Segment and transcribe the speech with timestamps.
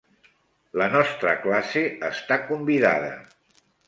[0.81, 3.13] La nostra classe està convidada.